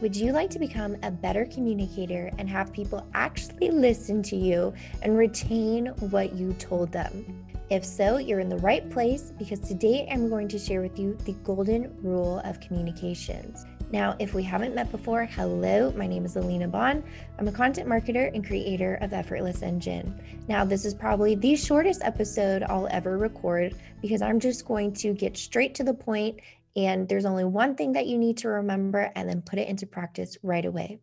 [0.00, 4.72] Would you like to become a better communicator and have people actually listen to you
[5.02, 7.44] and retain what you told them?
[7.68, 11.18] If so, you're in the right place because today I'm going to share with you
[11.26, 13.66] the golden rule of communications.
[13.92, 17.04] Now, if we haven't met before, hello, my name is Alina Bond.
[17.38, 20.18] I'm a content marketer and creator of Effortless Engine.
[20.48, 25.12] Now, this is probably the shortest episode I'll ever record because I'm just going to
[25.12, 26.40] get straight to the point
[26.76, 29.86] and there's only one thing that you need to remember and then put it into
[29.86, 30.98] practice right away.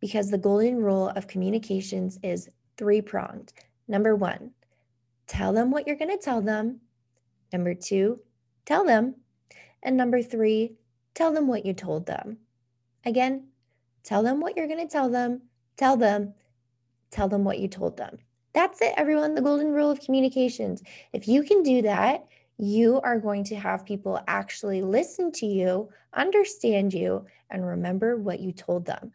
[0.00, 3.52] Because the golden rule of communications is three pronged.
[3.86, 4.50] Number one,
[5.26, 6.80] tell them what you're going to tell them.
[7.52, 8.20] Number two,
[8.64, 9.14] tell them.
[9.82, 10.74] And number three,
[11.14, 12.38] tell them what you told them.
[13.04, 13.48] Again,
[14.02, 15.42] tell them what you're going to tell them,
[15.76, 16.34] tell them,
[17.10, 18.18] tell them what you told them.
[18.54, 19.34] That's it, everyone.
[19.34, 20.82] The golden rule of communications.
[21.12, 22.26] If you can do that,
[22.62, 28.38] you are going to have people actually listen to you, understand you, and remember what
[28.38, 29.10] you told them.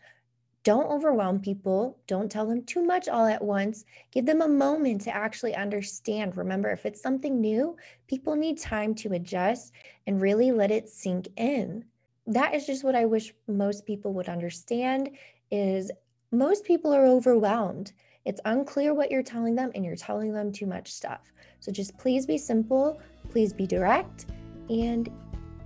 [0.66, 1.98] Don't overwhelm people.
[2.08, 3.86] Don't tell them too much all at once.
[4.12, 6.36] Give them a moment to actually understand.
[6.36, 7.77] Remember, if it's something new,
[8.08, 9.71] people need time to adjust
[10.08, 11.86] and really let it sink in.
[12.26, 15.12] That is just what I wish most people would understand
[15.52, 15.90] is
[16.34, 17.93] most people are overwhelmed.
[18.26, 21.32] It's unclear what you're telling them and you're telling them too much stuff.
[21.62, 22.99] So just please be simple,
[23.38, 24.26] please be direct,
[24.68, 25.12] and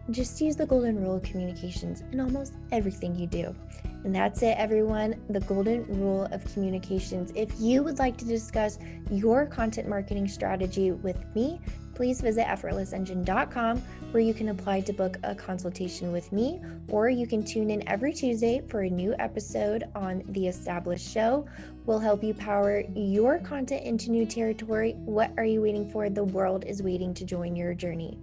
[0.09, 3.55] just use the golden rule of communications in almost everything you do.
[4.03, 5.15] And that's it, everyone.
[5.29, 7.31] The golden rule of communications.
[7.33, 8.77] If you would like to discuss
[9.09, 11.61] your content marketing strategy with me,
[12.01, 13.77] please visit effortlessengine.com
[14.09, 17.87] where you can apply to book a consultation with me, or you can tune in
[17.87, 21.45] every Tuesday for a new episode on The Established Show.
[21.85, 24.93] We'll help you power your content into new territory.
[24.93, 26.09] What are you waiting for?
[26.09, 28.17] The world is waiting to join your journey.